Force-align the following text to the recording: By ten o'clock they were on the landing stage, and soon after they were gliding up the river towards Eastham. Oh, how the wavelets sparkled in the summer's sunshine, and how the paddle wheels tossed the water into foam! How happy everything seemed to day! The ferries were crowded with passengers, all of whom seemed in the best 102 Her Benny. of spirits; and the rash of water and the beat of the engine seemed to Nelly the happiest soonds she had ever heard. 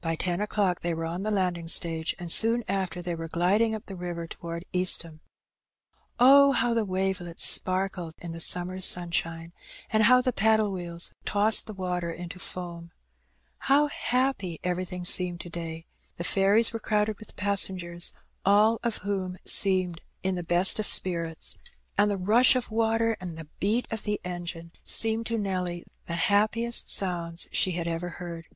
By 0.00 0.14
ten 0.16 0.40
o'clock 0.40 0.80
they 0.80 0.94
were 0.94 1.04
on 1.04 1.22
the 1.22 1.30
landing 1.30 1.66
stage, 1.66 2.14
and 2.18 2.30
soon 2.30 2.64
after 2.68 3.02
they 3.02 3.14
were 3.14 3.28
gliding 3.28 3.74
up 3.74 3.86
the 3.86 3.96
river 3.96 4.26
towards 4.26 4.66
Eastham. 4.72 5.20
Oh, 6.18 6.52
how 6.52 6.74
the 6.74 6.84
wavelets 6.84 7.44
sparkled 7.44 8.14
in 8.18 8.32
the 8.32 8.40
summer's 8.40 8.84
sunshine, 8.84 9.52
and 9.92 10.04
how 10.04 10.20
the 10.20 10.32
paddle 10.32 10.70
wheels 10.70 11.12
tossed 11.24 11.66
the 11.66 11.72
water 11.72 12.10
into 12.12 12.38
foam! 12.40 12.90
How 13.58 13.86
happy 13.86 14.60
everything 14.62 15.04
seemed 15.04 15.40
to 15.42 15.50
day! 15.50 15.86
The 16.16 16.24
ferries 16.24 16.72
were 16.72 16.80
crowded 16.80 17.18
with 17.18 17.36
passengers, 17.36 18.12
all 18.44 18.78
of 18.84 18.98
whom 18.98 19.38
seemed 19.44 20.02
in 20.24 20.34
the 20.36 20.42
best 20.44 20.78
102 20.78 20.78
Her 21.12 21.16
Benny. 21.24 21.30
of 21.32 21.36
spirits; 21.36 21.72
and 21.98 22.10
the 22.10 22.16
rash 22.16 22.54
of 22.56 22.70
water 22.72 23.16
and 23.20 23.36
the 23.36 23.48
beat 23.60 23.92
of 23.92 24.02
the 24.04 24.20
engine 24.24 24.72
seemed 24.84 25.26
to 25.26 25.38
Nelly 25.38 25.84
the 26.06 26.14
happiest 26.16 26.90
soonds 26.90 27.48
she 27.52 27.72
had 27.72 27.88
ever 27.88 28.08
heard. 28.08 28.46